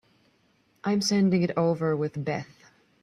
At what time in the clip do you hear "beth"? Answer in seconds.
2.25-2.71